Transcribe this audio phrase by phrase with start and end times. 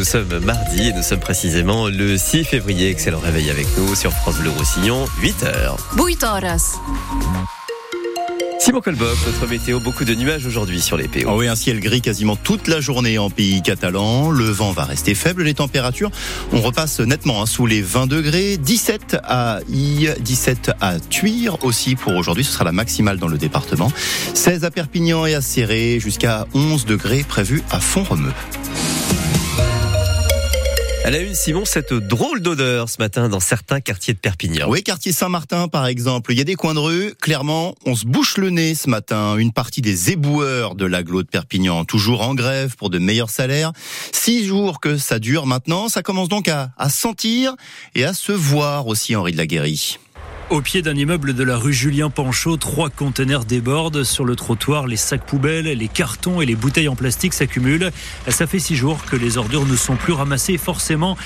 [0.00, 2.88] nous sommes mardi et nous sommes précisément le 6 février.
[2.88, 5.76] Excellent réveil avec nous sur France Bleu Roussillon, 8h.
[6.02, 6.78] 8 horas.
[8.58, 11.28] Simon Colboc, notre météo, beaucoup de nuages aujourd'hui sur les PO.
[11.28, 14.30] Oh oui, un ciel gris quasiment toute la journée en pays catalan.
[14.30, 15.42] Le vent va rester faible.
[15.42, 16.10] Les températures,
[16.50, 18.56] on repasse nettement hein, sous les 20 degrés.
[18.56, 22.44] 17 à I, 17 à Tuire aussi pour aujourd'hui.
[22.44, 23.92] Ce sera la maximale dans le département.
[24.32, 28.32] 16 à Perpignan et à Serré, jusqu'à 11 degrés prévus à Font-Romeu.
[31.02, 34.68] Elle a une, Simon, cette drôle d'odeur ce matin dans certains quartiers de Perpignan.
[34.68, 36.32] Oui, quartier Saint-Martin par exemple.
[36.32, 39.36] Il y a des coins de rue, clairement, on se bouche le nez ce matin.
[39.36, 43.72] Une partie des éboueurs de l'agglo de Perpignan, toujours en grève pour de meilleurs salaires.
[44.12, 47.56] Six jours que ça dure maintenant, ça commence donc à, à sentir
[47.94, 49.98] et à se voir aussi, Henri de la Guéry.
[50.50, 54.02] Au pied d'un immeuble de la rue Julien Panchaud, trois conteneurs débordent.
[54.02, 57.92] Sur le trottoir, les sacs poubelles, les cartons et les bouteilles en plastique s'accumulent.
[58.26, 60.58] Ça fait six jours que les ordures ne sont plus ramassées.
[60.58, 61.16] Forcément,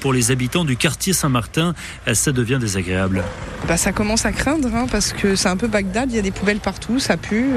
[0.00, 1.74] pour les habitants du quartier Saint-Martin,
[2.12, 3.22] ça devient désagréable.
[3.68, 6.10] Bah, ça commence à craindre hein, parce que c'est un peu Bagdad.
[6.10, 7.50] Il y a des poubelles partout, ça pue.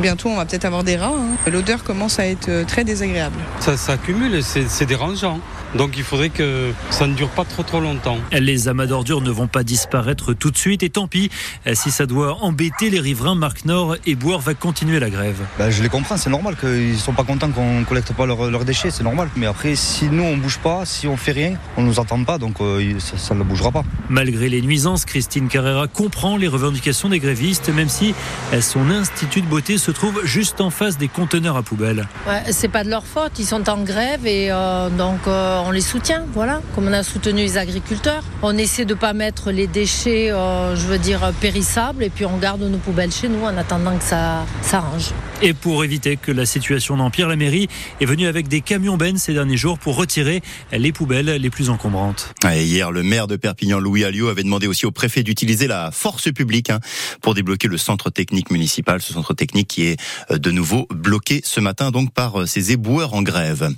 [0.00, 1.14] Bientôt, on va peut-être avoir des rats.
[1.16, 1.50] Hein.
[1.52, 3.38] L'odeur commence à être très désagréable.
[3.60, 5.40] Ça s'accumule, c'est dérangeant.
[5.74, 8.18] Donc il faudrait que ça ne dure pas trop trop longtemps.
[8.32, 11.30] Les amas d'ordures ne vont pas disparaître tout de suite et tant pis
[11.74, 13.34] si ça doit embêter les riverains.
[13.34, 15.36] Marc Nord et Boire va continuer la grève.
[15.58, 18.90] Ben, je les comprends, c'est normal qu'ils sont pas contents qu'on collecte pas leurs, déchets,
[18.90, 19.28] c'est normal.
[19.36, 22.38] Mais après, si nous on bouge pas, si on fait rien, on nous entend pas,
[22.38, 23.84] donc euh, ça, ne bougera pas.
[24.08, 28.14] Malgré les nuisances, Christine Carrera comprend les revendications des grévistes, même si
[28.60, 32.06] son institut de beauté se trouve juste en face des conteneurs à poubelle.
[32.26, 35.20] Ouais, c'est pas de leur faute, ils sont en grève et euh, donc.
[35.26, 38.22] Euh, on les soutient, voilà, comme on a soutenu les agriculteurs.
[38.42, 42.24] On essaie de ne pas mettre les déchets, euh, je veux dire, périssables, et puis
[42.24, 45.10] on garde nos poubelles chez nous en attendant que ça s'arrange.
[45.40, 47.68] Et pour éviter que la situation n'empire, la mairie
[48.00, 50.42] est venue avec des camions bennes ces derniers jours pour retirer
[50.72, 52.34] les poubelles les plus encombrantes.
[52.44, 56.32] hier, le maire de Perpignan, Louis Alliot, avait demandé aussi au préfet d'utiliser la force
[56.32, 56.80] publique hein,
[57.20, 61.40] pour débloquer le centre technique municipal, ce centre technique qui est euh, de nouveau bloqué
[61.44, 63.70] ce matin donc par euh, ces éboueurs en grève.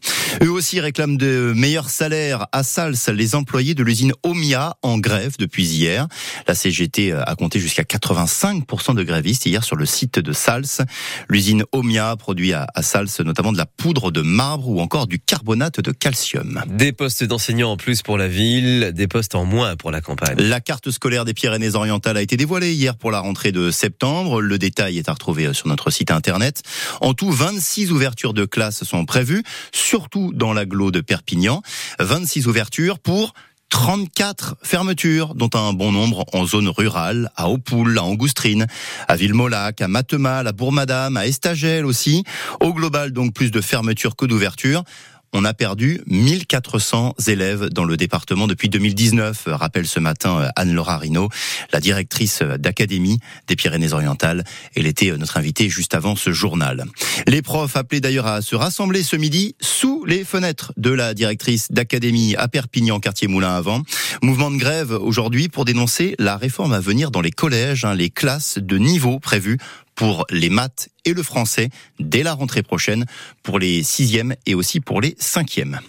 [0.43, 5.37] Eux aussi réclament de meilleurs salaires à Sals, les employés de l'usine Omia en grève
[5.39, 6.09] depuis hier.
[6.49, 10.85] La CGT a compté jusqu'à 85% de grévistes hier sur le site de Sals.
[11.29, 15.21] L'usine Omia produit à, à Sals notamment de la poudre de marbre ou encore du
[15.21, 16.61] carbonate de calcium.
[16.67, 20.37] Des postes d'enseignants en plus pour la ville, des postes en moins pour la campagne.
[20.39, 24.41] La carte scolaire des Pyrénées-Orientales a été dévoilée hier pour la rentrée de septembre.
[24.41, 26.63] Le détail est à retrouver sur notre site internet.
[27.01, 31.60] En tout, 26 ouvertures de classes sont prévues, surtout dans l'agglo de Perpignan.
[31.99, 33.35] 26 ouvertures pour
[33.71, 38.67] 34 fermetures, dont un bon nombre en zone rurale, à Opoul, à Angoustrine,
[39.09, 42.25] à Villemolac, à Matemal, à Bourmadame, à Estagel aussi.
[42.61, 44.85] Au global, donc plus de fermetures que d'ouvertures
[45.33, 50.99] on a perdu 1400 élèves dans le département depuis 2019, rappelle ce matin euh, Anne-Laura
[50.99, 51.29] Rino,
[51.73, 54.45] la directrice d'académie des Pyrénées-Orientales.
[54.75, 56.85] Elle était euh, notre invitée juste avant ce journal.
[57.27, 61.71] Les profs appelaient d'ailleurs à se rassembler ce midi sous les fenêtres de la directrice
[61.71, 63.83] d'académie à Perpignan, quartier Moulin avant.
[64.23, 68.11] Mouvement de grève aujourd'hui pour dénoncer la réforme à venir dans les collèges, hein, les
[68.11, 69.59] classes de niveau prévues
[69.95, 73.05] pour les maths et le français dès la rentrée prochaine
[73.43, 75.81] pour les sixièmes et aussi pour les cinquièmes.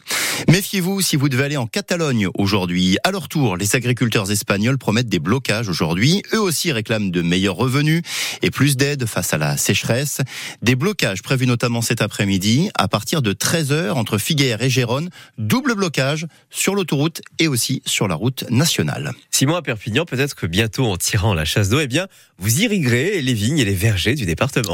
[0.48, 2.98] Méfiez-vous si vous devez aller en Catalogne aujourd'hui.
[3.04, 6.24] À leur tour, les agriculteurs espagnols promettent des blocages aujourd'hui.
[6.34, 8.02] Eux aussi réclament de meilleurs revenus
[8.42, 10.22] et plus d'aide face à la sécheresse.
[10.62, 15.10] Des blocages prévus notamment cet après-midi à partir de 13h entre Figueres et Gérone.
[15.38, 19.12] Double blocage sur l'autoroute et aussi sur la route nationale.
[19.30, 22.08] Simon à Perpignan, peut-être que bientôt en tirant la chasse d'eau, eh bien,
[22.40, 23.76] vous irriguerez les vignes et les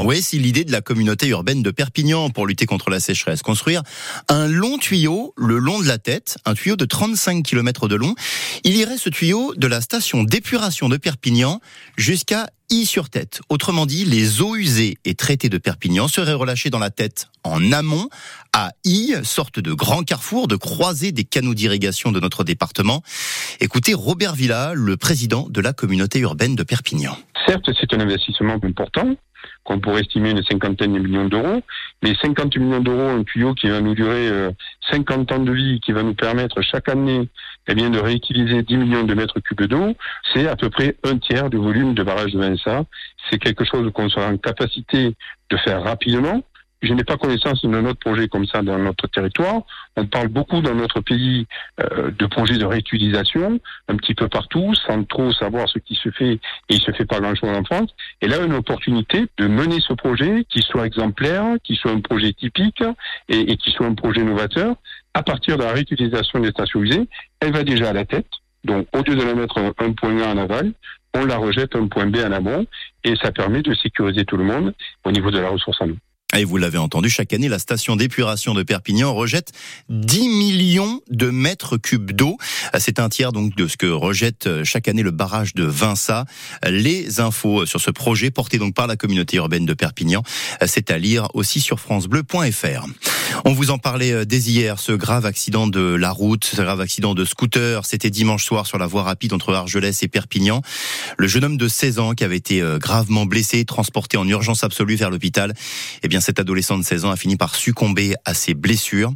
[0.04, 3.42] Oui, c'est l'idée de la communauté urbaine de Perpignan pour lutter contre la sécheresse.
[3.42, 3.82] Construire
[4.28, 8.14] un long tuyau le long de la tête, un tuyau de 35 km de long.
[8.64, 11.60] Il irait ce tuyau de la station d'épuration de Perpignan
[11.96, 13.40] jusqu'à I sur tête.
[13.48, 17.72] Autrement dit, les eaux usées et traitées de Perpignan seraient relâchées dans la tête en
[17.72, 18.08] amont
[18.52, 23.02] à I, sorte de grand carrefour, de croisée des canaux d'irrigation de notre département.
[23.60, 27.16] Écoutez Robert Villa, le président de la communauté urbaine de Perpignan.
[27.46, 29.16] Certes, c'est un investissement important,
[29.64, 31.62] qu'on pourrait estimer une cinquantaine de millions d'euros.
[32.02, 34.30] Mais 50 millions d'euros, un tuyau qui va nous durer
[34.90, 37.28] 50 euh, ans de vie, qui va nous permettre chaque année
[37.66, 39.94] eh de réutiliser 10 millions de mètres cubes d'eau,
[40.32, 42.84] c'est à peu près un tiers du volume de barrage de Vinça.
[43.30, 45.14] C'est quelque chose qu'on sera en capacité
[45.50, 46.42] de faire rapidement.
[46.80, 49.62] Je n'ai pas connaissance d'un autre projet comme ça dans notre territoire.
[49.96, 51.46] On parle beaucoup dans notre pays
[51.80, 53.58] euh, de projets de réutilisation,
[53.88, 57.04] un petit peu partout, sans trop savoir ce qui se fait, et il se fait
[57.04, 57.90] pas grand-chose en France.
[58.20, 62.32] Et là, une opportunité de mener ce projet qui soit exemplaire, qui soit un projet
[62.32, 62.82] typique
[63.28, 64.76] et, et qui soit un projet novateur
[65.14, 67.08] à partir de la réutilisation des stations usées,
[67.40, 68.28] elle va déjà à la tête.
[68.64, 70.72] Donc, au lieu de la mettre un point A en aval,
[71.14, 72.66] on la rejette un point B en amont
[73.04, 74.74] et ça permet de sécuriser tout le monde
[75.04, 75.96] au niveau de la ressource en eau.
[76.36, 79.52] Et vous l'avez entendu, chaque année, la station d'épuration de Perpignan rejette
[79.88, 82.36] 10 millions de mètres cubes d'eau.
[82.78, 86.26] C'est un tiers donc de ce que rejette chaque année le barrage de Vinça.
[86.66, 90.22] Les infos sur ce projet porté donc par la communauté urbaine de Perpignan,
[90.66, 92.86] c'est à lire aussi sur francebleu.fr.
[93.44, 96.80] On vous en parlait euh, dès hier, ce grave accident de la route, ce grave
[96.80, 97.84] accident de scooter.
[97.84, 100.62] C'était dimanche soir sur la voie rapide entre Argelès et Perpignan.
[101.16, 104.64] Le jeune homme de 16 ans qui avait été euh, gravement blessé, transporté en urgence
[104.64, 105.54] absolue vers l'hôpital.
[106.02, 109.12] Eh bien, cet adolescent de 16 ans a fini par succomber à ses blessures.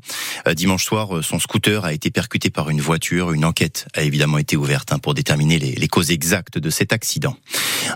[0.47, 3.33] Euh, dimanche soir, son scooter a été percuté par une voiture.
[3.33, 7.37] Une enquête a évidemment été ouverte hein, pour déterminer les, causes exactes de cet accident.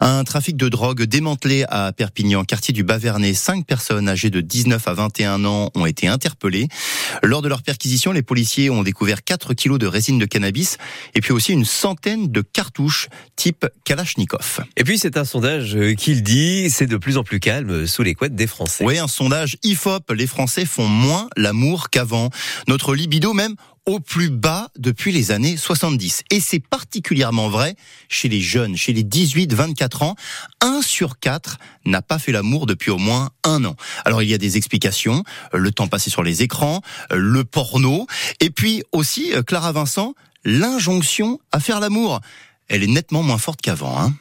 [0.01, 3.35] Un trafic de drogue démantelé à Perpignan, quartier du Bavernais.
[3.35, 6.69] Cinq personnes âgées de 19 à 21 ans ont été interpellés.
[7.23, 10.79] Lors de leur perquisition, les policiers ont découvert 4 kilos de résine de cannabis
[11.15, 14.61] et puis aussi une centaine de cartouches type Kalachnikov.
[14.77, 18.03] Et puis c'est un sondage qui le dit, c'est de plus en plus calme sous
[18.03, 18.85] les couettes des Français.
[18.85, 22.31] Oui, un sondage IFOP, les Français font moins l'amour qu'avant.
[22.69, 23.55] Notre libido même
[23.87, 26.25] au plus bas depuis les années 70.
[26.31, 27.77] Et c'est particulièrement vrai
[28.09, 30.17] chez les jeunes, chez les 18-24 ans.
[30.61, 33.77] Un sur quatre n'a pas fait l'amour depuis au moins un an.
[34.05, 35.23] Alors il y a des explications,
[35.53, 38.07] le temps passé sur les écrans, le porno,
[38.41, 42.21] et puis aussi, euh, Clara Vincent, l'injonction à faire l'amour.
[42.69, 43.99] Elle est nettement moins forte qu'avant.
[43.99, 44.15] Hein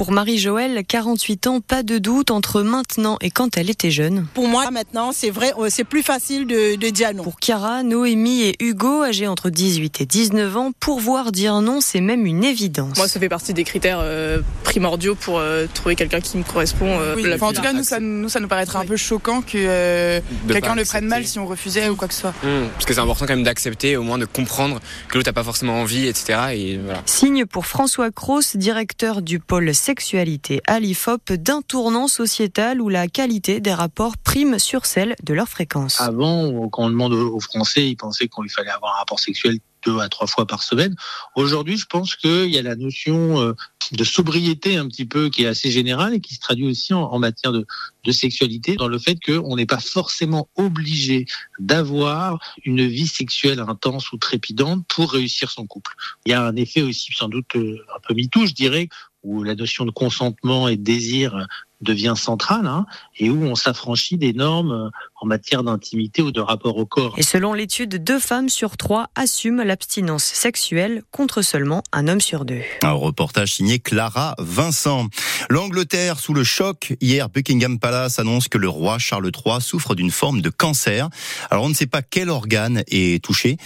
[0.00, 4.26] pour Marie-Joëlle, 48 ans, pas de doute entre maintenant et quand elle était jeune.
[4.32, 7.22] Pour moi, maintenant, c'est vrai, euh, c'est plus facile de, de, dire non.
[7.22, 12.00] Pour Chiara, Noémie et Hugo, âgés entre 18 et 19 ans, pouvoir dire non, c'est
[12.00, 12.96] même une évidence.
[12.96, 16.98] Moi, ça fait partie des critères euh, primordiaux pour euh, trouver quelqu'un qui me correspond.
[16.98, 19.42] Euh, oui, enfin, en tout cas, nous ça, nous, ça nous paraîtrait un peu choquant
[19.42, 22.34] que euh, quelqu'un le prenne mal si on refusait ou quoi que ce soit.
[22.42, 25.34] Mmh, parce que c'est important quand même d'accepter, au moins de comprendre que l'autre n'a
[25.34, 26.38] pas forcément envie, etc.
[26.54, 27.02] Et voilà.
[27.04, 33.08] Signe pour François Cross, directeur du pôle sexualité à l'IFOP d'un tournant sociétal où la
[33.08, 36.00] qualité des rapports prime sur celle de leur fréquence.
[36.00, 39.98] Avant, quand on demande aux Français, ils pensaient qu'il fallait avoir un rapport sexuel deux
[39.98, 40.94] à trois fois par semaine.
[41.34, 43.54] Aujourd'hui, je pense qu'il y a la notion
[43.92, 47.18] de sobriété un petit peu qui est assez générale et qui se traduit aussi en,
[47.18, 47.66] matière de,
[48.12, 51.26] sexualité dans le fait qu'on n'est pas forcément obligé
[51.58, 55.94] d'avoir une vie sexuelle intense ou trépidante pour réussir son couple.
[56.26, 58.88] Il y a un effet aussi sans doute un peu mitou, je dirais,
[59.22, 61.46] où la notion de consentement et de désir
[61.80, 62.86] devient centrale hein,
[63.18, 64.90] et où on s'affranchit des normes
[65.20, 67.14] en matière d'intimité ou de rapport au corps.
[67.18, 72.44] Et selon l'étude, deux femmes sur trois assument l'abstinence sexuelle contre seulement un homme sur
[72.44, 72.62] deux.
[72.82, 75.06] Un reportage signé Clara Vincent.
[75.48, 76.94] L'Angleterre sous le choc.
[77.00, 81.08] Hier, Buckingham Palace annonce que le roi Charles III souffre d'une forme de cancer.
[81.50, 83.56] Alors on ne sait pas quel organe est touché,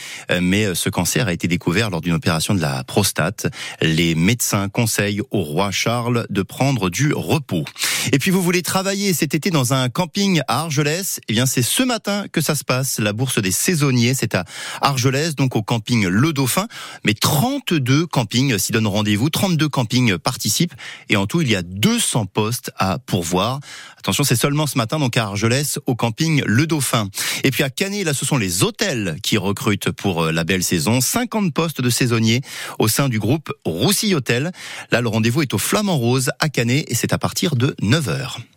[0.40, 3.46] mais ce cancer a été découvert lors d'une opération de la prostate.
[3.80, 7.64] Les médecins conseillent au roi Charles de prendre du repos.
[8.12, 11.20] Et puis vous voulez travailler cet été dans un camping à Argelès?
[11.28, 12.98] Eh bien c'est ce matin que ça se passe.
[12.98, 14.44] La bourse des saisonniers, c'est à
[14.82, 16.66] Argelès, donc au camping Le Dauphin.
[17.04, 20.74] Mais 32 campings s'y donnent rendez-vous, 32 campings participent
[21.08, 23.60] et en tout il y a 200 postes à pourvoir.
[23.98, 27.08] Attention, c'est seulement ce matin donc à Argelès au camping Le Dauphin.
[27.42, 31.00] Et puis à Canet, là ce sont les hôtels qui recrutent pour la belle saison.
[31.00, 32.42] 50 postes de saisonniers
[32.78, 34.52] au sein du groupe Roussy Hôtel.
[34.90, 38.53] Là le rendez-vous est au Flamand Rose à Canet et c'est à partir de 9h.